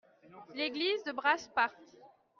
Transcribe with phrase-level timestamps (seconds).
[0.55, 1.69] l'église de Brasparts.